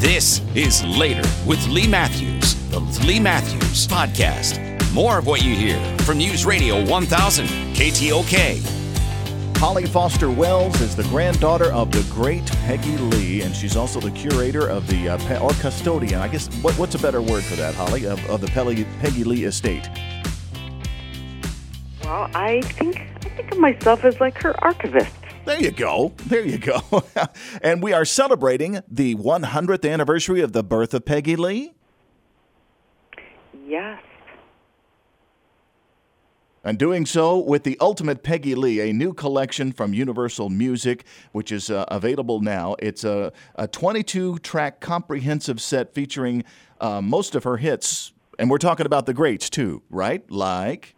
This 0.00 0.40
is 0.54 0.82
Later 0.82 1.28
with 1.46 1.62
Lee 1.68 1.86
Matthews, 1.86 2.54
the 2.70 2.80
Lee 3.06 3.20
Matthews 3.20 3.86
Podcast. 3.86 4.58
More 4.94 5.18
of 5.18 5.26
what 5.26 5.44
you 5.44 5.54
hear 5.54 5.78
from 5.98 6.16
News 6.16 6.46
Radio 6.46 6.82
1000, 6.86 7.46
KTOK. 7.74 9.58
Holly 9.58 9.84
Foster 9.84 10.30
Wells 10.30 10.80
is 10.80 10.96
the 10.96 11.02
granddaughter 11.02 11.70
of 11.74 11.92
the 11.92 12.02
great 12.10 12.46
Peggy 12.64 12.96
Lee, 12.96 13.42
and 13.42 13.54
she's 13.54 13.76
also 13.76 14.00
the 14.00 14.10
curator 14.12 14.66
of 14.66 14.86
the, 14.86 15.10
uh, 15.10 15.18
pe- 15.28 15.38
or 15.38 15.50
custodian, 15.60 16.22
I 16.22 16.28
guess, 16.28 16.48
what, 16.62 16.72
what's 16.78 16.94
a 16.94 16.98
better 16.98 17.20
word 17.20 17.44
for 17.44 17.56
that, 17.56 17.74
Holly, 17.74 18.06
of, 18.06 18.24
of 18.30 18.40
the 18.40 18.48
Peggy, 18.48 18.86
Peggy 19.00 19.22
Lee 19.24 19.44
estate? 19.44 19.86
Well, 22.04 22.30
I 22.34 22.62
think 22.62 23.00
I 23.00 23.28
think 23.28 23.52
of 23.52 23.58
myself 23.58 24.02
as 24.06 24.18
like 24.18 24.40
her 24.42 24.54
archivist. 24.64 25.19
There 25.44 25.60
you 25.60 25.70
go. 25.70 26.12
There 26.26 26.44
you 26.44 26.58
go. 26.58 26.80
and 27.62 27.82
we 27.82 27.92
are 27.92 28.04
celebrating 28.04 28.80
the 28.88 29.14
100th 29.16 29.90
anniversary 29.90 30.42
of 30.42 30.52
the 30.52 30.62
birth 30.62 30.94
of 30.94 31.04
Peggy 31.04 31.36
Lee. 31.36 31.72
Yes. 33.66 34.02
And 36.62 36.78
doing 36.78 37.06
so 37.06 37.38
with 37.38 37.64
the 37.64 37.78
Ultimate 37.80 38.22
Peggy 38.22 38.54
Lee, 38.54 38.80
a 38.80 38.92
new 38.92 39.14
collection 39.14 39.72
from 39.72 39.94
Universal 39.94 40.50
Music, 40.50 41.06
which 41.32 41.50
is 41.50 41.70
uh, 41.70 41.86
available 41.88 42.40
now. 42.40 42.76
It's 42.80 43.02
a, 43.02 43.32
a 43.54 43.66
22 43.66 44.38
track 44.40 44.80
comprehensive 44.80 45.60
set 45.60 45.94
featuring 45.94 46.44
uh, 46.80 47.00
most 47.00 47.34
of 47.34 47.44
her 47.44 47.56
hits. 47.56 48.12
And 48.38 48.50
we're 48.50 48.58
talking 48.58 48.84
about 48.84 49.06
the 49.06 49.14
greats 49.14 49.48
too, 49.48 49.82
right? 49.88 50.30
Like. 50.30 50.94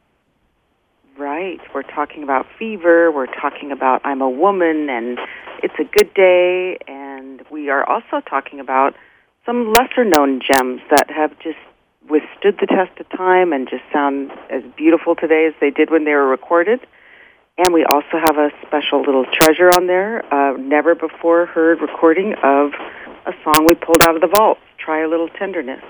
Right. 1.42 1.60
We're 1.74 1.82
talking 1.82 2.22
about 2.22 2.46
fever. 2.56 3.10
We're 3.10 3.26
talking 3.26 3.72
about 3.72 4.00
I'm 4.04 4.20
a 4.20 4.30
woman 4.30 4.88
and 4.88 5.18
it's 5.60 5.74
a 5.76 5.82
good 5.82 6.14
day. 6.14 6.78
And 6.86 7.42
we 7.50 7.68
are 7.68 7.82
also 7.82 8.24
talking 8.30 8.60
about 8.60 8.94
some 9.44 9.74
lesser 9.74 10.04
known 10.04 10.40
gems 10.40 10.80
that 10.90 11.10
have 11.10 11.36
just 11.40 11.58
withstood 12.08 12.58
the 12.60 12.68
test 12.68 12.96
of 13.00 13.08
time 13.10 13.52
and 13.52 13.68
just 13.68 13.82
sound 13.92 14.30
as 14.50 14.62
beautiful 14.76 15.16
today 15.16 15.46
as 15.48 15.54
they 15.60 15.70
did 15.70 15.90
when 15.90 16.04
they 16.04 16.12
were 16.12 16.28
recorded. 16.28 16.78
And 17.58 17.74
we 17.74 17.84
also 17.84 18.20
have 18.22 18.36
a 18.36 18.50
special 18.64 19.00
little 19.02 19.24
treasure 19.24 19.70
on 19.74 19.88
there, 19.88 20.24
uh, 20.32 20.56
never 20.58 20.94
before 20.94 21.46
heard 21.46 21.80
recording 21.80 22.34
of 22.44 22.70
a 23.26 23.32
song 23.42 23.66
we 23.66 23.74
pulled 23.74 24.02
out 24.06 24.14
of 24.14 24.20
the 24.20 24.28
vault, 24.28 24.58
Try 24.78 25.02
a 25.02 25.08
Little 25.08 25.28
Tenderness. 25.28 25.82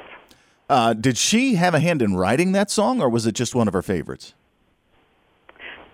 Uh, 0.70 0.94
did 0.94 1.18
she 1.18 1.56
have 1.56 1.74
a 1.74 1.80
hand 1.80 2.00
in 2.00 2.16
writing 2.16 2.52
that 2.52 2.70
song, 2.70 3.02
or 3.02 3.10
was 3.10 3.26
it 3.26 3.34
just 3.34 3.54
one 3.54 3.68
of 3.68 3.74
her 3.74 3.82
favorites? 3.82 4.32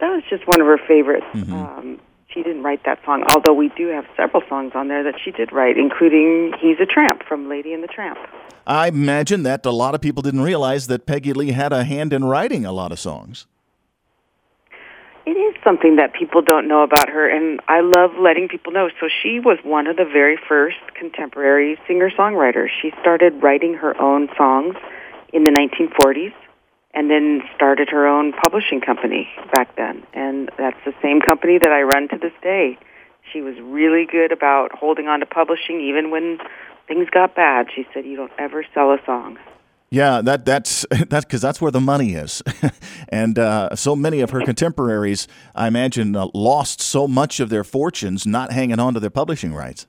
That 0.00 0.10
was 0.10 0.22
just 0.30 0.46
one 0.46 0.60
of 0.60 0.66
her 0.66 0.78
favorites. 0.78 1.27
Um, 1.34 2.00
she 2.28 2.42
didn't 2.42 2.62
write 2.62 2.84
that 2.84 3.00
song, 3.04 3.24
although 3.32 3.54
we 3.54 3.70
do 3.70 3.88
have 3.88 4.06
several 4.16 4.42
songs 4.48 4.72
on 4.74 4.88
there 4.88 5.02
that 5.02 5.14
she 5.22 5.30
did 5.30 5.50
write, 5.50 5.77
including 5.77 6.52
He's 6.60 6.78
a 6.80 6.86
Tramp 6.86 7.22
from 7.27 7.48
Lady 7.48 7.72
and 7.72 7.82
the 7.82 7.88
Tramp. 7.88 8.19
I 8.66 8.88
imagine 8.88 9.44
that 9.44 9.64
a 9.64 9.70
lot 9.70 9.94
of 9.94 10.00
people 10.00 10.22
didn't 10.22 10.42
realize 10.42 10.88
that 10.88 11.06
Peggy 11.06 11.32
Lee 11.32 11.52
had 11.52 11.72
a 11.72 11.84
hand 11.84 12.12
in 12.12 12.24
writing 12.24 12.66
a 12.66 12.72
lot 12.72 12.92
of 12.92 12.98
songs. 12.98 13.47
It 15.25 15.32
is 15.32 15.54
something 15.64 15.97
that 15.97 16.15
people 16.15 16.42
don't 16.42 16.69
know 16.69 16.82
about 16.82 17.09
her, 17.09 17.28
and 17.28 17.60
I 17.66 17.80
love 17.80 18.12
letting 18.19 18.48
people 18.48 18.72
know. 18.72 18.88
So 19.00 19.09
she 19.22 19.41
was 19.41 19.59
one 19.62 19.86
of 19.86 19.97
the 19.97 20.04
very 20.04 20.38
first 20.48 20.78
contemporary 20.94 21.78
singer-songwriters. 21.86 22.69
She 22.80 22.92
started 23.00 23.42
writing 23.42 23.75
her 23.75 24.00
own 24.00 24.28
songs 24.36 24.76
in 25.32 25.44
the 25.44 25.50
1940s 25.50 26.32
and 26.98 27.09
then 27.09 27.42
started 27.54 27.88
her 27.91 28.09
own 28.09 28.32
publishing 28.32 28.81
company 28.81 29.28
back 29.54 29.76
then. 29.76 30.04
And 30.14 30.50
that's 30.59 30.76
the 30.84 30.92
same 31.00 31.20
company 31.20 31.56
that 31.56 31.70
I 31.70 31.82
run 31.82 32.09
to 32.09 32.19
this 32.19 32.32
day. 32.42 32.76
She 33.32 33.41
was 33.41 33.54
really 33.60 34.04
good 34.04 34.32
about 34.32 34.72
holding 34.72 35.06
on 35.06 35.20
to 35.20 35.26
publishing 35.26 35.81
even 35.81 36.10
when 36.10 36.38
things 36.88 37.09
got 37.09 37.36
bad. 37.36 37.69
She 37.72 37.86
said, 37.94 38.04
"You 38.04 38.16
don't 38.16 38.32
ever 38.36 38.64
sell 38.75 38.91
a 38.91 38.98
song." 39.06 39.38
Yeah, 39.91 40.22
that 40.22 40.44
that's 40.44 40.84
that's 41.09 41.25
because 41.25 41.41
that's 41.41 41.60
where 41.60 41.70
the 41.70 41.81
money 41.81 42.14
is, 42.14 42.42
and 43.10 43.38
uh, 43.38 43.76
so 43.76 43.94
many 43.94 44.20
of 44.20 44.30
her 44.30 44.41
contemporaries, 44.41 45.28
I 45.54 45.69
imagine, 45.69 46.16
uh, 46.16 46.26
lost 46.34 46.80
so 46.80 47.06
much 47.06 47.38
of 47.38 47.48
their 47.48 47.65
fortunes 47.65 48.26
not 48.26 48.50
hanging 48.50 48.80
on 48.80 48.94
to 48.94 49.00
their 49.00 49.09
publishing 49.10 49.54
rights. 49.54 49.86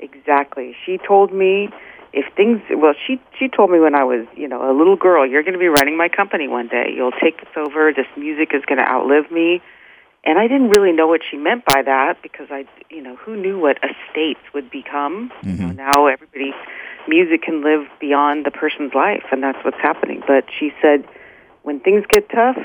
Exactly. 0.00 0.74
She 0.84 0.98
told 1.06 1.32
me 1.32 1.68
if 2.12 2.32
things 2.34 2.60
well 2.70 2.94
she 3.06 3.20
she 3.38 3.48
told 3.48 3.70
me 3.70 3.78
when 3.78 3.94
I 3.94 4.04
was, 4.04 4.26
you 4.36 4.48
know, 4.48 4.70
a 4.70 4.74
little 4.76 4.96
girl, 4.96 5.26
you're 5.26 5.42
going 5.42 5.54
to 5.54 5.58
be 5.58 5.68
running 5.68 5.96
my 5.96 6.08
company 6.08 6.48
one 6.48 6.68
day. 6.68 6.92
You'll 6.94 7.12
take 7.12 7.38
this 7.38 7.48
over. 7.56 7.92
This 7.92 8.06
music 8.16 8.50
is 8.54 8.62
going 8.66 8.78
to 8.78 8.88
outlive 8.88 9.30
me. 9.30 9.62
And 10.24 10.38
I 10.38 10.46
didn't 10.46 10.70
really 10.70 10.92
know 10.92 11.08
what 11.08 11.20
she 11.28 11.36
meant 11.36 11.64
by 11.64 11.82
that 11.82 12.22
because 12.22 12.46
I, 12.50 12.64
you 12.90 13.02
know, 13.02 13.16
who 13.16 13.36
knew 13.36 13.58
what 13.58 13.78
estates 13.78 14.40
would 14.54 14.70
become? 14.70 15.32
You 15.42 15.52
know, 15.52 15.68
mm-hmm. 15.68 15.76
now 15.76 16.06
everybody 16.06 16.52
music 17.08 17.42
can 17.42 17.64
live 17.64 17.88
beyond 18.00 18.46
the 18.46 18.52
person's 18.52 18.94
life 18.94 19.24
and 19.32 19.42
that's 19.42 19.58
what's 19.64 19.80
happening. 19.80 20.22
But 20.26 20.44
she 20.58 20.72
said 20.80 21.04
when 21.62 21.80
things 21.80 22.04
get 22.08 22.28
tough, 22.30 22.58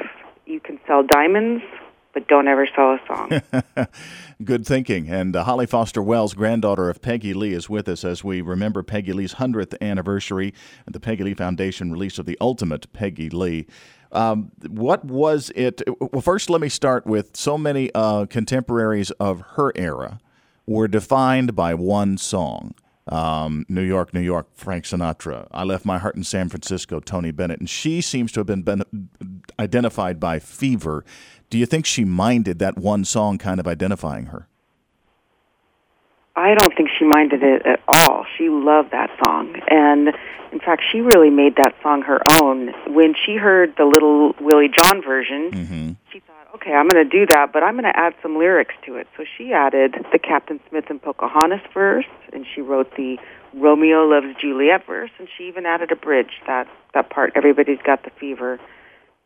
you 0.45 0.59
can 0.59 0.79
sell 0.85 1.03
diamonds, 1.03 1.63
but 2.17 2.27
don't 2.27 2.47
ever 2.47 2.67
sell 2.75 2.93
a 2.93 2.99
song. 3.05 3.87
Good 4.43 4.65
thinking. 4.65 5.07
And 5.07 5.35
uh, 5.35 5.43
Holly 5.43 5.67
Foster 5.67 6.01
Wells, 6.01 6.33
granddaughter 6.33 6.89
of 6.89 6.99
Peggy 6.99 7.31
Lee, 7.35 7.53
is 7.53 7.69
with 7.69 7.87
us 7.87 8.03
as 8.03 8.23
we 8.23 8.41
remember 8.41 8.81
Peggy 8.81 9.13
Lee's 9.13 9.35
100th 9.35 9.79
anniversary 9.81 10.51
and 10.87 10.95
the 10.95 10.99
Peggy 10.99 11.25
Lee 11.25 11.35
Foundation 11.35 11.91
release 11.91 12.17
of 12.17 12.25
the 12.25 12.35
ultimate 12.41 12.91
Peggy 12.91 13.29
Lee. 13.29 13.67
Um, 14.11 14.51
what 14.67 15.05
was 15.05 15.51
it? 15.55 15.83
Well, 16.01 16.23
first, 16.23 16.49
let 16.49 16.59
me 16.59 16.69
start 16.69 17.05
with 17.05 17.37
so 17.37 17.55
many 17.55 17.91
uh, 17.93 18.25
contemporaries 18.25 19.11
of 19.11 19.41
her 19.51 19.71
era 19.75 20.19
were 20.65 20.87
defined 20.87 21.55
by 21.55 21.75
one 21.75 22.17
song. 22.17 22.73
Um, 23.09 23.65
New 23.69 23.81
York, 23.81 24.13
New 24.13 24.21
York, 24.21 24.47
Frank 24.53 24.85
Sinatra. 24.85 25.47
I 25.51 25.63
left 25.63 25.85
my 25.85 25.97
heart 25.97 26.15
in 26.15 26.23
San 26.23 26.49
Francisco, 26.49 26.99
Tony 26.99 27.31
Bennett. 27.31 27.59
And 27.59 27.69
she 27.69 28.01
seems 28.01 28.31
to 28.33 28.41
have 28.41 28.47
been, 28.47 28.63
been 28.63 28.83
identified 29.59 30.19
by 30.19 30.39
Fever. 30.39 31.05
Do 31.49 31.57
you 31.57 31.65
think 31.65 31.85
she 31.85 32.03
minded 32.03 32.59
that 32.59 32.77
one 32.77 33.05
song 33.05 33.37
kind 33.37 33.59
of 33.59 33.67
identifying 33.67 34.27
her? 34.27 34.47
I 36.35 36.53
don't 36.53 36.75
think 36.75 36.89
she 36.97 37.05
minded 37.05 37.41
it 37.41 37.65
at 37.65 37.81
all. 37.87 38.25
She 38.37 38.49
loved 38.49 38.91
that 38.91 39.09
song. 39.25 39.55
And 39.69 40.09
in 40.51 40.59
fact, 40.59 40.83
she 40.91 41.01
really 41.01 41.31
made 41.31 41.55
that 41.55 41.73
song 41.81 42.03
her 42.03 42.19
own. 42.41 42.73
When 42.93 43.15
she 43.25 43.35
heard 43.35 43.73
the 43.77 43.85
little 43.85 44.33
Willie 44.39 44.69
John 44.69 45.01
version, 45.01 45.49
thought, 45.51 45.97
okay, 46.57 46.73
I'm 46.73 46.87
going 46.87 47.03
to 47.03 47.09
do 47.09 47.25
that, 47.27 47.53
but 47.53 47.63
I'm 47.63 47.75
going 47.75 47.91
to 47.91 47.97
add 47.97 48.13
some 48.21 48.37
lyrics 48.37 48.75
to 48.85 48.95
it. 48.95 49.07
So 49.15 49.23
she 49.37 49.53
added 49.53 49.95
the 50.11 50.19
Captain 50.19 50.59
Smith 50.69 50.85
and 50.89 51.01
Pocahontas 51.01 51.61
verse, 51.73 52.05
and 52.33 52.45
she 52.53 52.61
wrote 52.61 52.95
the 52.95 53.17
Romeo 53.53 54.05
Loves 54.05 54.35
Juliet 54.41 54.85
verse, 54.85 55.11
and 55.19 55.27
she 55.37 55.47
even 55.47 55.65
added 55.65 55.91
a 55.91 55.95
bridge, 55.95 56.41
that, 56.47 56.67
that 56.93 57.09
part, 57.09 57.33
Everybody's 57.35 57.81
Got 57.83 58.03
the 58.03 58.09
Fever. 58.19 58.59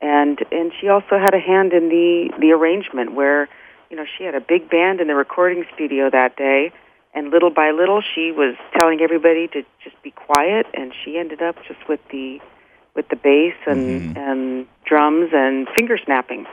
And, 0.02 0.40
and 0.52 0.72
she 0.80 0.90
also 0.90 1.18
had 1.20 1.34
a 1.34 1.40
hand 1.40 1.74
in 1.74 1.90
the, 1.90 2.32
the 2.40 2.52
arrangement 2.52 3.14
where, 3.14 3.48
you 3.90 3.98
know, 3.98 4.06
she 4.18 4.24
had 4.24 4.36
a 4.36 4.42
big 4.42 4.70
band 4.70 5.00
in 5.00 5.08
the 5.08 5.16
recording 5.16 5.66
studio 5.74 6.10
that 6.10 6.36
day, 6.36 6.72
and 7.14 7.30
little 7.30 7.50
by 7.52 7.72
little 7.72 8.02
she 8.02 8.32
was 8.32 8.56
telling 8.76 9.02
everybody 9.02 9.48
to 9.50 9.64
just 9.84 10.02
be 10.02 10.12
quiet 10.12 10.66
and 10.74 10.94
she 11.04 11.18
ended 11.18 11.42
up 11.42 11.58
just 11.68 11.88
with 11.90 12.00
the 12.10 12.40
with 12.96 13.08
the 13.10 13.18
bass 13.18 13.54
and 13.68 14.16
mm-hmm. 14.16 14.18
and 14.18 14.68
drums 14.86 15.30
and 15.34 15.68
finger 15.78 15.98
snapping 15.98 16.46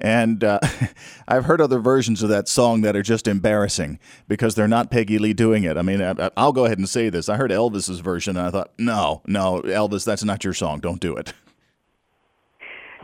And 0.00 0.42
uh, 0.44 0.58
I've 1.28 1.44
heard 1.44 1.60
other 1.60 1.78
versions 1.78 2.22
of 2.22 2.28
that 2.28 2.48
song 2.48 2.80
that 2.82 2.96
are 2.96 3.02
just 3.02 3.28
embarrassing 3.28 3.98
because 4.28 4.54
they're 4.54 4.68
not 4.68 4.90
Peggy 4.90 5.18
Lee 5.18 5.32
doing 5.32 5.64
it. 5.64 5.76
I 5.76 5.82
mean, 5.82 6.02
I, 6.02 6.30
I'll 6.36 6.52
go 6.52 6.64
ahead 6.64 6.78
and 6.78 6.88
say 6.88 7.08
this. 7.10 7.28
I 7.28 7.36
heard 7.36 7.50
Elvis's 7.50 8.00
version 8.00 8.36
and 8.36 8.46
I 8.46 8.50
thought, 8.50 8.72
no, 8.78 9.22
no, 9.26 9.62
Elvis, 9.62 10.04
that's 10.04 10.24
not 10.24 10.42
your 10.44 10.52
song. 10.54 10.80
Don't 10.80 11.00
do 11.00 11.16
it. 11.16 11.32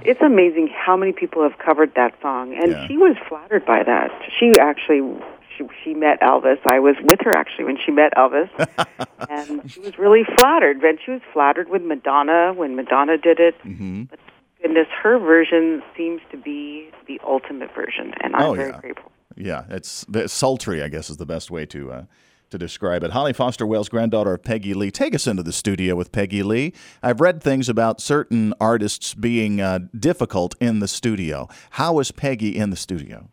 it's 0.03 0.21
amazing 0.23 0.69
how 0.75 0.97
many 0.97 1.13
people 1.13 1.43
have 1.43 1.59
covered 1.59 1.95
that 1.95 2.15
song 2.23 2.55
and 2.55 2.73
Yeah. 2.73 2.87
she 2.89 2.97
was 2.97 3.17
flattered 3.29 3.67
by 3.67 3.83
that 3.83 4.11
she 4.39 4.59
actually 4.59 5.03
she, 5.57 5.65
she 5.85 5.93
met 5.93 6.19
elvis 6.23 6.59
i 6.71 6.79
was 6.79 6.97
with 7.03 7.21
her 7.21 7.35
actually 7.37 7.65
when 7.65 7.77
she 7.85 7.91
met 7.93 8.11
elvis 8.17 8.49
and 9.29 9.71
she 9.71 9.79
was 9.81 9.99
really 9.99 10.25
flattered 10.39 10.83
and 10.83 10.99
she 11.05 11.11
was 11.11 11.21
flattered 11.35 11.69
with 11.69 11.83
madonna 11.83 12.55
when 12.55 12.77
madonna 12.77 13.19
did 13.19 13.39
it 13.41 13.55
Mm-hmm. 13.63 14.05
but 14.05 14.19
goodness 14.63 14.87
her 15.03 15.19
version 15.19 15.83
seems 15.97 16.21
to 16.31 16.37
be 16.37 16.91
the 17.07 17.21
ultimate 17.27 17.75
version 17.75 18.13
and 18.23 18.35
i'm 18.37 18.43
Oh, 18.43 18.55
very 18.55 18.71
yeah. 18.71 18.81
grateful 18.81 19.13
yeah, 19.37 19.65
it's, 19.71 20.05
it's 20.13 20.33
sultry. 20.33 20.83
I 20.83 20.89
guess 20.89 21.09
is 21.09 21.17
the 21.17 21.25
best 21.25 21.51
way 21.53 21.65
to 21.67 21.93
uh, 21.93 22.05
to 22.51 22.59
describe 22.59 23.05
it. 23.05 23.13
Holly 23.13 23.33
Foster 23.33 23.65
Wells, 23.65 23.89
granddaughter 23.89 24.35
of 24.35 24.43
Peggy 24.43 24.75
Lee, 24.75 24.91
take 24.91 25.15
us 25.15 25.27
into 25.29 25.45
the 25.45 25.53
studio 25.53 25.95
with 25.95 26.11
Peggy 26.11 26.43
Lee. 26.43 26.75
I've 27.01 27.21
read 27.21 27.41
things 27.41 27.69
about 27.69 28.01
certain 28.01 28.53
artists 28.61 29.15
being 29.15 29.61
uh, 29.61 29.79
difficult 29.99 30.57
in 30.61 30.81
the 30.81 30.89
studio. 30.89 31.49
How 31.71 31.93
was 31.95 32.11
Peggy 32.11 32.57
in 32.59 32.71
the 32.71 32.77
studio? 32.77 33.29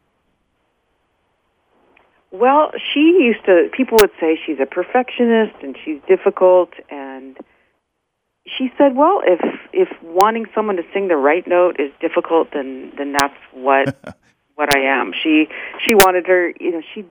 Well, 2.32 2.72
she 2.94 3.00
used 3.00 3.44
to. 3.46 3.70
People 3.76 3.98
would 4.00 4.12
say 4.20 4.38
she's 4.46 4.60
a 4.62 4.66
perfectionist 4.68 5.56
and 5.64 5.76
she's 5.84 6.00
difficult, 6.08 6.70
and 6.90 7.38
she 8.58 8.72
said, 8.78 8.96
"Well, 8.96 9.22
if 9.26 9.40
if 9.74 9.90
wanting 10.02 10.46
someone 10.54 10.78
to 10.78 10.84
sing 10.94 11.08
the 11.08 11.18
right 11.18 11.46
note 11.48 11.80
is 11.80 11.92
difficult, 12.00 12.52
then 12.52 12.92
then 12.98 13.14
that's 13.14 13.38
what 13.54 13.96
what 14.56 14.76
I 14.76 14.80
am." 14.80 15.14
She 15.14 15.48
she 15.86 15.96
wanted 15.96 16.28
her, 16.28 16.54
you 16.60 16.72
know, 16.72 16.82
she 16.94 17.06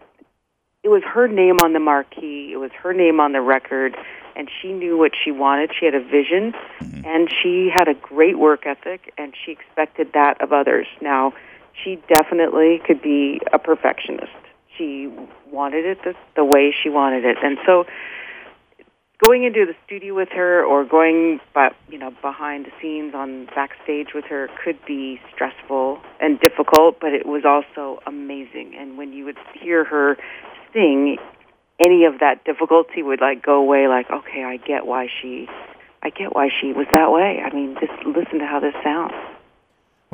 it 0.83 0.89
was 0.89 1.03
her 1.03 1.29
name 1.29 1.59
on 1.61 1.73
the 1.73 1.81
marquee, 1.81 2.53
it 2.53 2.59
was 2.59 2.71
her 2.83 2.93
name 2.93 3.21
on 3.21 3.33
the 3.33 3.41
record, 3.41 3.97
and 4.37 4.49
she 4.61 4.73
knew 4.73 4.97
what 4.97 5.13
she 5.23 5.31
wanted. 5.31 5.71
She 5.79 5.85
had 5.85 5.95
a 5.95 6.03
vision, 6.03 6.55
mm-hmm. 6.81 7.05
and 7.05 7.29
she 7.43 7.71
had 7.73 7.89
a 7.89 7.95
great 7.95 8.39
work 8.39 8.67
ethic, 8.67 9.13
and 9.19 9.35
she 9.45 9.53
expected 9.53 10.13
that 10.15 10.41
of 10.41 10.53
others. 10.53 10.87
Now, 11.01 11.33
she 11.73 12.01
definitely 12.09 12.81
could 12.87 13.03
be 13.03 13.41
a 13.53 13.59
perfectionist 13.59 14.33
she 14.77 15.11
wanted 15.51 15.85
it 15.85 16.03
the, 16.05 16.15
the 16.35 16.45
way 16.45 16.75
she 16.83 16.89
wanted 16.89 17.25
it. 17.25 17.37
And 17.43 17.59
so 17.65 17.87
going 19.23 19.45
into 19.45 19.65
the 19.65 19.75
studio 19.85 20.15
with 20.15 20.29
her 20.31 20.65
or 20.65 20.85
going 20.85 21.41
but 21.55 21.75
you 21.89 21.99
know 21.99 22.11
behind 22.23 22.67
the 22.67 22.71
scenes 22.81 23.15
on 23.15 23.47
backstage 23.55 24.09
with 24.15 24.25
her 24.27 24.49
could 24.63 24.79
be 24.87 25.21
stressful 25.33 25.99
and 26.21 26.39
difficult 26.41 27.01
but 27.01 27.13
it 27.13 27.27
was 27.27 27.45
also 27.45 28.01
amazing. 28.07 28.75
And 28.79 28.99
when 28.99 29.13
you 29.13 29.25
would 29.25 29.39
hear 29.61 29.85
her 29.85 30.17
sing 30.73 31.17
any 31.85 32.05
of 32.05 32.21
that 32.21 32.45
difficulty 32.45 33.03
would 33.03 33.21
like 33.21 33.43
go 33.43 33.57
away 33.57 33.89
like 33.89 34.11
okay 34.11 34.45
i 34.45 34.57
get 34.57 34.87
why 34.87 35.09
she 35.21 35.47
i 36.03 36.11
get 36.11 36.35
why 36.35 36.49
she 36.61 36.73
was 36.73 36.87
that 36.93 37.11
way. 37.11 37.41
I 37.45 37.55
mean 37.55 37.77
just 37.81 37.93
listen 38.07 38.39
to 38.41 38.47
how 38.47 38.61
this 38.61 38.75
sounds 38.83 39.15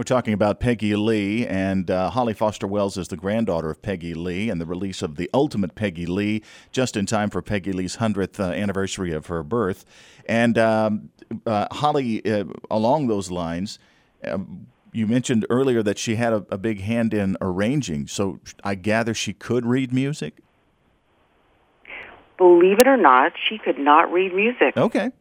we're 0.03 0.17
talking 0.17 0.35
about 0.35 0.59
Peggy 0.59 0.97
Lee, 0.97 1.47
and 1.47 1.89
uh, 1.89 2.11
Holly 2.11 2.35
Foster 2.35 2.67
Wells 2.67 2.97
is 2.97 3.07
the 3.07 3.17
granddaughter 3.17 3.71
of 3.71 3.83
Peggy 3.83 4.15
Lee, 4.15 4.51
and 4.51 4.61
the 4.61 4.67
release 4.67 5.01
of 5.01 5.15
the 5.15 5.31
ultimate 5.33 5.77
Peggy 5.77 6.07
Lee 6.07 6.43
just 6.73 6.97
in 6.97 7.07
time 7.07 7.31
for 7.31 7.41
Peggy 7.41 7.71
Lee's 7.71 7.99
100th 7.99 8.41
uh, 8.41 8.51
anniversary 8.53 9.13
of 9.13 9.27
her 9.27 9.45
birth. 9.45 9.85
And 10.27 10.59
um, 10.59 11.11
uh, 11.47 11.69
Holly, 11.71 12.21
uh, 12.29 12.47
along 12.69 13.07
those 13.07 13.31
lines, 13.31 13.79
um, 14.25 14.67
you 14.93 15.07
mentioned 15.07 15.47
earlier 15.49 15.85
that 15.85 15.99
she 15.99 16.17
had 16.17 16.33
a, 16.33 16.45
a 16.51 16.59
big 16.59 16.81
hand 16.81 17.15
in 17.15 17.37
arranging, 17.41 18.09
so 18.09 18.41
I 18.65 18.75
gather 18.75 19.15
she 19.15 19.33
could 19.33 19.65
read 19.65 19.93
music? 19.93 20.39
Believe 22.39 22.81
it 22.81 22.89
or 22.89 22.97
not, 22.97 23.35
she 23.49 23.57
could 23.57 23.79
not 23.79 24.13
read 24.13 24.35
music. 24.35 24.77
Okay 24.77 25.13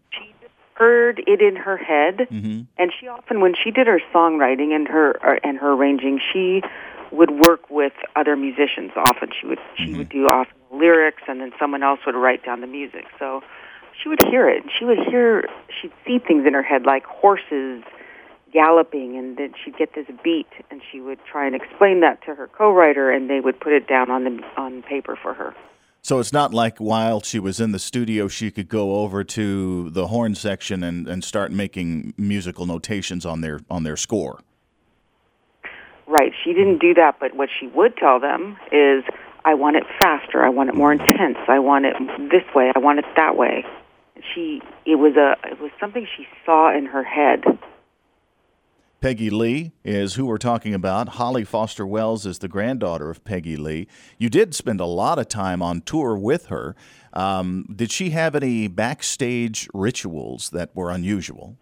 heard 0.81 1.21
it 1.27 1.41
in 1.41 1.55
her 1.55 1.77
head, 1.77 2.27
mm-hmm. 2.31 2.61
and 2.79 2.91
she 2.99 3.07
often, 3.07 3.39
when 3.39 3.53
she 3.53 3.69
did 3.69 3.85
her 3.85 4.01
songwriting 4.11 4.73
and 4.73 4.87
her 4.87 5.07
uh, 5.23 5.39
and 5.43 5.59
her 5.59 5.73
arranging, 5.73 6.19
she 6.33 6.63
would 7.11 7.29
work 7.29 7.69
with 7.69 7.93
other 8.15 8.35
musicians. 8.35 8.89
Often, 8.95 9.29
she 9.39 9.45
would 9.45 9.59
she 9.77 9.83
mm-hmm. 9.83 9.97
would 9.97 10.09
do 10.09 10.25
often 10.25 10.57
lyrics, 10.73 11.21
and 11.27 11.39
then 11.39 11.51
someone 11.59 11.83
else 11.83 11.99
would 12.07 12.15
write 12.15 12.43
down 12.43 12.61
the 12.61 12.67
music. 12.79 13.05
So 13.19 13.43
she 14.01 14.09
would 14.09 14.23
hear 14.27 14.49
it, 14.49 14.63
and 14.63 14.71
she 14.77 14.85
would 14.85 14.97
hear, 14.97 15.47
she'd 15.69 15.93
see 16.03 16.17
things 16.17 16.47
in 16.47 16.53
her 16.55 16.63
head 16.63 16.83
like 16.87 17.05
horses 17.05 17.83
galloping, 18.51 19.17
and 19.19 19.37
then 19.37 19.53
she'd 19.63 19.77
get 19.77 19.93
this 19.93 20.07
beat, 20.23 20.49
and 20.71 20.81
she 20.91 20.99
would 20.99 21.19
try 21.31 21.45
and 21.45 21.55
explain 21.55 21.99
that 22.01 22.23
to 22.25 22.33
her 22.33 22.47
co-writer, 22.47 23.11
and 23.11 23.29
they 23.29 23.39
would 23.39 23.59
put 23.59 23.71
it 23.71 23.87
down 23.87 24.09
on 24.09 24.23
the 24.23 24.43
on 24.57 24.81
paper 24.81 25.15
for 25.21 25.35
her. 25.35 25.53
So 26.03 26.19
it's 26.19 26.33
not 26.33 26.51
like 26.51 26.79
while 26.79 27.21
she 27.21 27.37
was 27.37 27.59
in 27.59 27.73
the 27.73 27.79
studio, 27.79 28.27
she 28.27 28.49
could 28.49 28.67
go 28.67 28.95
over 28.97 29.23
to 29.23 29.89
the 29.91 30.07
horn 30.07 30.33
section 30.33 30.83
and, 30.83 31.07
and 31.07 31.23
start 31.23 31.51
making 31.51 32.15
musical 32.17 32.65
notations 32.65 33.23
on 33.25 33.41
their 33.41 33.59
on 33.69 33.83
their 33.83 33.95
score. 33.95 34.39
Right. 36.07 36.33
She 36.43 36.53
didn't 36.53 36.79
do 36.79 36.95
that, 36.95 37.17
but 37.19 37.35
what 37.35 37.49
she 37.57 37.67
would 37.67 37.95
tell 37.97 38.19
them 38.19 38.57
is, 38.71 39.03
"I 39.45 39.53
want 39.53 39.75
it 39.75 39.83
faster. 40.01 40.43
I 40.43 40.49
want 40.49 40.69
it 40.69 40.75
more 40.75 40.91
intense. 40.91 41.37
I 41.47 41.59
want 41.59 41.85
it 41.85 41.95
this 42.31 42.43
way. 42.55 42.71
I 42.75 42.79
want 42.79 42.97
it 42.99 43.05
that 43.15 43.37
way." 43.37 43.63
She 44.33 44.61
it 44.85 44.95
was 44.95 45.15
a 45.15 45.37
it 45.47 45.61
was 45.61 45.71
something 45.79 46.07
she 46.17 46.27
saw 46.45 46.75
in 46.75 46.87
her 46.87 47.03
head 47.03 47.43
Peggy 49.01 49.31
Lee 49.31 49.71
is 49.83 50.13
who 50.13 50.27
we're 50.27 50.37
talking 50.37 50.75
about. 50.75 51.09
Holly 51.09 51.43
Foster 51.43 51.87
Wells 51.87 52.27
is 52.27 52.37
the 52.37 52.47
granddaughter 52.47 53.09
of 53.09 53.23
Peggy 53.23 53.57
Lee. 53.57 53.87
You 54.19 54.29
did 54.29 54.53
spend 54.53 54.79
a 54.79 54.85
lot 54.85 55.17
of 55.17 55.27
time 55.27 55.63
on 55.63 55.81
tour 55.81 56.15
with 56.15 56.45
her. 56.45 56.75
Um, 57.13 57.65
did 57.75 57.91
she 57.91 58.11
have 58.11 58.35
any 58.35 58.67
backstage 58.67 59.67
rituals 59.73 60.51
that 60.51 60.69
were 60.75 60.91
unusual? 60.91 61.57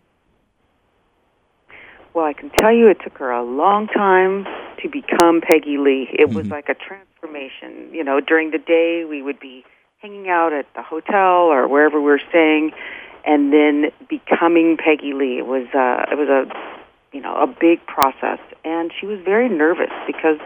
Well, 2.14 2.26
I 2.26 2.34
can 2.34 2.50
tell 2.50 2.74
you 2.74 2.90
it 2.90 2.98
took 3.02 3.18
her 3.20 3.32
a 3.32 3.44
long 3.44 3.88
time 3.88 4.46
to 4.84 4.90
become 4.90 5.40
Peggy 5.40 5.78
Lee. 5.78 6.10
It 6.12 6.28
was 6.28 6.44
mm-hmm. 6.44 6.52
like 6.52 6.68
a 6.68 6.76
transformation. 6.76 7.94
You 7.94 8.04
know, 8.04 8.20
during 8.20 8.52
the 8.52 8.58
day 8.58 9.06
we 9.10 9.22
would 9.22 9.40
be 9.40 9.64
hanging 10.00 10.28
out 10.28 10.52
at 10.52 10.66
the 10.76 10.84
hotel 10.84 11.48
or 11.48 11.70
wherever 11.70 12.02
we 12.02 12.08
were 12.08 12.22
staying, 12.30 12.72
and 13.26 13.54
then 13.54 13.92
becoming 14.10 14.76
Peggy 14.76 15.14
Lee. 15.14 15.38
It 15.38 15.46
was 15.46 15.68
uh, 15.74 16.12
it 16.12 16.18
was 16.18 16.28
a 16.28 16.79
you 17.12 17.22
know, 17.22 17.36
a 17.36 17.48
big 17.48 17.86
process. 17.86 18.40
And 18.64 18.92
she 19.00 19.06
was 19.06 19.20
very 19.24 19.50
nervous 19.50 19.92
because, 20.06 20.40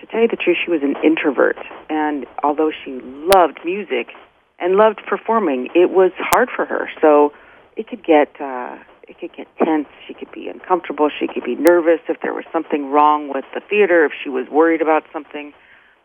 to 0.00 0.06
tell 0.06 0.20
you 0.20 0.28
the 0.28 0.36
truth, 0.36 0.58
she 0.64 0.70
was 0.70 0.82
an 0.82 0.96
introvert. 1.02 1.58
And 1.90 2.26
although 2.42 2.70
she 2.84 3.00
loved 3.02 3.58
music 3.64 4.12
and 4.58 4.76
loved 4.76 5.00
performing, 5.06 5.68
it 5.74 5.90
was 5.90 6.12
hard 6.18 6.48
for 6.54 6.64
her. 6.64 6.90
So 7.00 7.32
it 7.76 7.86
could 7.88 8.04
get 8.04 8.40
uh, 8.40 8.76
it 9.08 9.18
could 9.18 9.34
get 9.34 9.48
tense. 9.56 9.88
She 10.06 10.14
could 10.14 10.30
be 10.32 10.48
uncomfortable. 10.48 11.08
She 11.08 11.26
could 11.26 11.44
be 11.44 11.54
nervous 11.54 12.00
if 12.08 12.20
there 12.20 12.34
was 12.34 12.44
something 12.52 12.90
wrong 12.90 13.28
with 13.32 13.44
the 13.54 13.60
theater, 13.60 14.04
if 14.04 14.12
she 14.22 14.28
was 14.28 14.46
worried 14.48 14.82
about 14.82 15.04
something. 15.12 15.54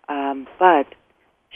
Um, 0.08 0.48
but 0.58 0.88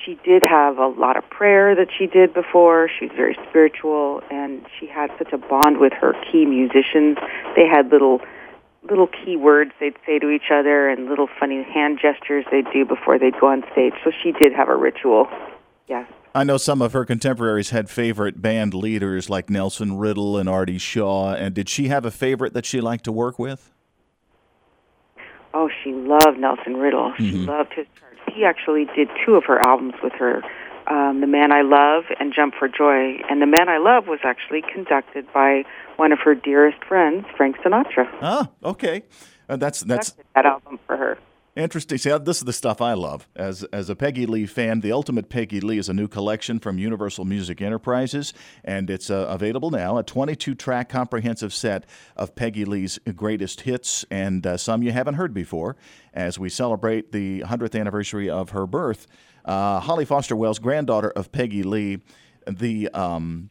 she 0.03 0.17
did 0.23 0.43
have 0.43 0.77
a 0.77 0.87
lot 0.87 1.17
of 1.17 1.29
prayer 1.29 1.75
that 1.75 1.87
she 1.97 2.07
did 2.07 2.33
before. 2.33 2.89
She 2.99 3.07
was 3.07 3.15
very 3.15 3.37
spiritual, 3.49 4.21
and 4.29 4.65
she 4.79 4.87
had 4.87 5.11
such 5.17 5.33
a 5.33 5.37
bond 5.37 5.79
with 5.79 5.93
her 5.93 6.13
key 6.31 6.45
musicians. 6.45 7.17
They 7.55 7.67
had 7.67 7.91
little 7.91 8.21
little 8.89 9.07
key 9.07 9.35
words 9.35 9.71
they'd 9.81 9.95
say 10.05 10.17
to 10.17 10.29
each 10.29 10.49
other 10.51 10.87
and 10.87 11.09
little 11.09 11.27
funny 11.39 11.61
hand 11.63 11.99
gestures 12.01 12.45
they'd 12.51 12.71
do 12.71 12.85
before 12.85 13.19
they'd 13.19 13.37
go 13.37 13.47
on 13.47 13.63
stage. 13.73 13.93
So 14.03 14.11
she 14.23 14.31
did 14.31 14.53
have 14.53 14.69
a 14.69 14.75
ritual. 14.77 15.27
Yes. 15.87 16.09
I 16.33 16.45
know 16.45 16.57
some 16.57 16.81
of 16.81 16.93
her 16.93 17.03
contemporaries 17.03 17.71
had 17.71 17.89
favorite 17.89 18.41
band 18.41 18.73
leaders 18.73 19.29
like 19.29 19.49
Nelson 19.49 19.97
Riddle 19.97 20.37
and 20.37 20.47
Artie 20.47 20.77
Shaw. 20.77 21.33
And 21.33 21.53
did 21.53 21.67
she 21.67 21.89
have 21.89 22.05
a 22.05 22.11
favorite 22.11 22.53
that 22.53 22.65
she 22.65 22.79
liked 22.79 23.03
to 23.05 23.11
work 23.11 23.37
with? 23.37 23.73
Oh, 25.53 25.69
she 25.83 25.91
loved 25.91 26.39
Nelson 26.39 26.77
Riddle. 26.77 27.13
She 27.17 27.31
mm-hmm. 27.31 27.45
loved 27.45 27.73
his 27.73 27.87
he 28.37 28.45
actually 28.45 28.85
did 28.95 29.09
two 29.25 29.35
of 29.35 29.45
her 29.45 29.59
albums 29.59 29.95
with 30.03 30.13
her, 30.13 30.43
um, 30.87 31.21
The 31.21 31.27
Man 31.27 31.51
I 31.51 31.61
Love 31.61 32.03
and 32.19 32.31
Jump 32.33 32.53
for 32.57 32.67
Joy. 32.67 33.19
And 33.29 33.41
The 33.41 33.47
Man 33.47 33.67
I 33.67 33.79
Love 33.79 34.07
was 34.07 34.19
actually 34.23 34.61
conducted 34.61 35.25
by 35.33 35.63
one 35.97 36.11
of 36.11 36.19
her 36.19 36.35
dearest 36.35 36.83
friends, 36.85 37.25
Frank 37.35 37.57
Sinatra. 37.57 38.07
Ah, 38.21 38.49
okay. 38.63 39.03
Uh, 39.49 39.55
that's 39.55 39.81
that's 39.81 40.15
that 40.35 40.45
album 40.45 40.79
for 40.85 40.97
her. 40.97 41.17
Interesting. 41.57 41.97
See, 41.97 42.15
this 42.19 42.37
is 42.37 42.43
the 42.43 42.53
stuff 42.53 42.81
I 42.81 42.93
love. 42.93 43.27
As 43.35 43.63
as 43.73 43.89
a 43.89 43.95
Peggy 43.95 44.27
Lee 44.27 44.45
fan, 44.45 44.81
the 44.81 44.91
Ultimate 44.91 45.27
Peggy 45.27 45.59
Lee 45.59 45.79
is 45.79 45.89
a 45.89 45.93
new 45.93 46.07
collection 46.07 46.59
from 46.59 46.77
Universal 46.77 47.25
Music 47.25 47.63
Enterprises, 47.63 48.31
and 48.63 48.91
it's 48.91 49.09
uh, 49.09 49.25
available 49.27 49.71
now. 49.71 49.97
A 49.97 50.03
22-track 50.03 50.87
comprehensive 50.87 51.51
set 51.51 51.87
of 52.15 52.35
Peggy 52.35 52.63
Lee's 52.63 52.99
greatest 53.15 53.61
hits 53.61 54.05
and 54.11 54.45
uh, 54.45 54.55
some 54.55 54.83
you 54.83 54.91
haven't 54.91 55.15
heard 55.15 55.33
before. 55.33 55.75
As 56.13 56.37
we 56.37 56.47
celebrate 56.47 57.11
the 57.11 57.39
100th 57.39 57.79
anniversary 57.79 58.29
of 58.29 58.51
her 58.51 58.67
birth, 58.67 59.07
uh, 59.43 59.79
Holly 59.79 60.05
Foster 60.05 60.35
Wells, 60.35 60.59
granddaughter 60.59 61.09
of 61.09 61.31
Peggy 61.31 61.63
Lee, 61.63 62.03
the 62.45 62.87
um, 62.89 63.49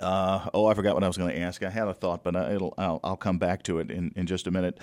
uh, 0.00 0.48
oh, 0.52 0.66
I 0.66 0.74
forgot 0.74 0.94
what 0.94 1.04
I 1.04 1.06
was 1.06 1.16
going 1.16 1.34
to 1.34 1.40
ask. 1.40 1.62
I 1.62 1.70
had 1.70 1.88
a 1.88 1.94
thought, 1.94 2.22
but 2.22 2.36
I, 2.36 2.56
will 2.56 2.74
I'll, 2.76 3.00
I'll, 3.02 3.16
come 3.16 3.38
back 3.38 3.62
to 3.64 3.78
it 3.78 3.90
in, 3.90 4.12
in 4.14 4.26
just 4.26 4.46
a 4.46 4.50
minute. 4.50 4.78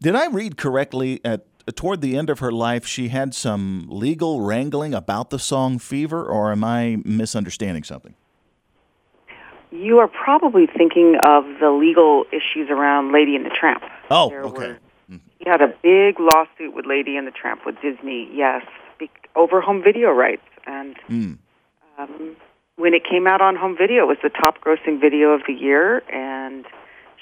Did 0.00 0.16
I 0.16 0.26
read 0.26 0.56
correctly? 0.56 1.20
At 1.24 1.46
toward 1.74 2.00
the 2.00 2.16
end 2.16 2.30
of 2.30 2.40
her 2.40 2.52
life, 2.52 2.86
she 2.86 3.08
had 3.08 3.34
some 3.34 3.86
legal 3.88 4.40
wrangling 4.40 4.94
about 4.94 5.30
the 5.30 5.38
song 5.38 5.78
"Fever," 5.78 6.24
or 6.24 6.52
am 6.52 6.64
I 6.64 6.98
misunderstanding 7.04 7.84
something? 7.84 8.14
You 9.70 9.98
are 9.98 10.08
probably 10.08 10.66
thinking 10.66 11.16
of 11.24 11.44
the 11.60 11.70
legal 11.70 12.24
issues 12.30 12.68
around 12.70 13.12
Lady 13.12 13.36
and 13.36 13.46
the 13.46 13.50
Tramp. 13.50 13.82
Oh, 14.10 14.28
there 14.28 14.42
okay. 14.44 14.58
Were, 14.58 14.78
mm-hmm. 15.10 15.16
he 15.38 15.48
had 15.48 15.62
a 15.62 15.74
big 15.82 16.20
lawsuit 16.20 16.74
with 16.74 16.86
Lady 16.86 17.16
and 17.16 17.26
the 17.26 17.30
Tramp 17.30 17.64
with 17.64 17.76
Disney. 17.80 18.28
Yes, 18.32 18.64
over 19.36 19.60
home 19.60 19.82
video 19.82 20.10
rights 20.10 20.42
and. 20.66 20.96
Mm. 21.08 21.38
Um, 21.98 22.36
when 22.76 22.94
it 22.94 23.02
came 23.08 23.26
out 23.26 23.42
on 23.42 23.54
home 23.54 23.76
video, 23.76 24.04
it 24.04 24.08
was 24.08 24.16
the 24.22 24.30
top 24.30 24.60
grossing 24.60 24.98
video 24.98 25.28
of 25.28 25.42
the 25.46 25.52
year, 25.52 26.02
and 26.10 26.64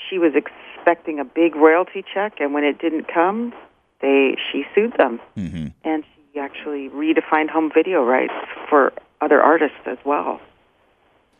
she 0.08 0.18
was 0.18 0.32
expecting 0.34 1.18
a 1.18 1.24
big 1.24 1.56
royalty 1.56 2.04
check, 2.14 2.34
and 2.40 2.54
when 2.54 2.64
it 2.64 2.78
didn't 2.78 3.12
come, 3.12 3.52
they 4.00 4.36
she 4.50 4.64
sued 4.74 4.94
them, 4.98 5.20
Mm-hmm. 5.36 5.66
and 5.84 6.04
she 6.32 6.38
actually 6.40 6.88
redefined 6.88 7.50
home 7.50 7.70
video 7.74 8.02
rights 8.04 8.32
for 8.68 8.92
other 9.20 9.40
artists 9.42 9.76
as 9.86 9.98
well. 10.04 10.40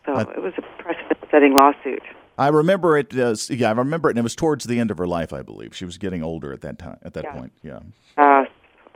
So 0.07 0.19
it 0.19 0.43
was 0.43 0.55
a 0.59 0.63
precedent-setting 0.83 1.55
lawsuit. 1.55 2.03
I 2.39 2.49
remember 2.49 2.97
it. 2.97 3.17
Uh, 3.17 3.35
yeah, 3.51 3.69
I 3.69 3.73
remember 3.73 4.09
it, 4.09 4.13
and 4.13 4.19
it 4.19 4.23
was 4.23 4.35
towards 4.35 4.65
the 4.65 4.81
end 4.81 4.91
of 4.91 4.97
her 4.99 5.07
life, 5.07 5.33
I 5.33 5.43
believe. 5.43 5.77
She 5.77 5.85
was 5.85 5.99
getting 5.99 6.23
older 6.23 6.53
at 6.53 6.63
that 6.63 6.79
time. 6.79 6.97
At 7.03 7.13
that 7.15 7.25
Yeah. 7.25 7.33
point, 7.35 7.53
yeah. 7.63 7.81
Uh, 8.17 8.45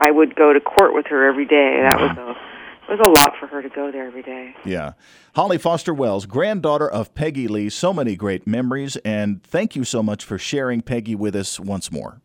I 0.01 0.11
would 0.11 0.35
go 0.35 0.51
to 0.51 0.59
court 0.59 0.93
with 0.95 1.05
her 1.07 1.27
every 1.27 1.45
day. 1.45 1.79
That 1.81 1.99
was 2.01 2.11
a 2.17 2.35
it 2.91 2.99
was 2.99 3.07
a 3.07 3.09
lot 3.09 3.33
for 3.39 3.47
her 3.47 3.61
to 3.63 3.69
go 3.69 3.91
there 3.91 4.05
every 4.05 4.21
day. 4.23 4.55
Yeah. 4.63 4.93
Holly 5.35 5.57
Foster 5.57 5.93
Wells, 5.93 6.25
granddaughter 6.27 6.87
of 6.89 7.13
Peggy 7.15 7.47
Lee, 7.47 7.69
so 7.69 7.91
many 7.93 8.15
great 8.15 8.45
memories, 8.45 8.95
and 8.97 9.41
thank 9.43 9.75
you 9.75 9.83
so 9.83 10.03
much 10.03 10.23
for 10.23 10.37
sharing 10.37 10.81
Peggy 10.81 11.15
with 11.15 11.35
us 11.35 11.59
once 11.59 11.91
more. 11.91 12.21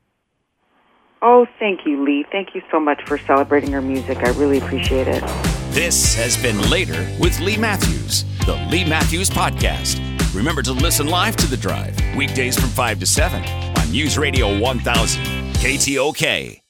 Oh, 1.23 1.47
thank 1.59 1.85
you, 1.85 2.03
Lee. 2.03 2.25
Thank 2.33 2.55
you 2.55 2.63
so 2.71 2.81
much 2.81 3.03
for 3.05 3.19
celebrating 3.19 3.73
her 3.73 3.83
music. 3.83 4.19
I 4.19 4.31
really 4.31 4.59
appreciate 4.59 5.07
it. 5.07 5.23
This 5.71 6.15
has 6.15 6.41
been 6.41 6.59
Later 6.71 7.07
with 7.21 7.39
Lee 7.41 7.59
Matthews, 7.59 8.25
the 8.47 8.55
Lee 8.71 8.89
Matthews 8.89 9.29
Podcast. 9.29 10.01
Remember 10.35 10.63
to 10.63 10.73
listen 10.73 11.09
live 11.09 11.37
to 11.37 11.47
The 11.47 11.57
Drive, 11.57 11.95
weekdays 12.17 12.59
from 12.59 12.71
5 12.71 13.01
to 13.01 13.07
7 13.07 13.45
on 13.77 13.93
News 13.93 14.17
Radio 14.17 14.59
1000, 14.59 15.23
KTOK. 15.57 16.61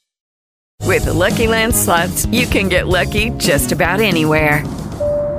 With 0.86 1.04
the 1.04 1.12
Lucky 1.12 1.46
Land 1.46 1.74
slots, 1.74 2.26
you 2.26 2.46
can 2.46 2.68
get 2.68 2.88
lucky 2.88 3.30
just 3.36 3.70
about 3.70 4.00
anywhere. 4.00 4.66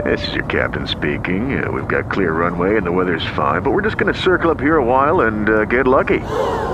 This 0.06 0.26
is 0.30 0.34
your 0.36 0.46
captain 0.46 0.88
speaking. 0.88 1.62
Uh, 1.62 1.70
we've 1.70 1.88
got 1.88 2.10
clear 2.10 2.32
runway 2.32 2.78
and 2.78 2.86
the 2.86 2.92
weather's 2.92 3.26
fine, 3.36 3.62
but 3.62 3.72
we're 3.72 3.82
just 3.82 3.98
going 3.98 4.14
to 4.14 4.20
circle 4.20 4.50
up 4.50 4.60
here 4.60 4.78
a 4.78 4.84
while 4.86 5.22
and 5.22 5.50
uh, 5.50 5.66
get 5.66 5.86
lucky. 5.88 6.20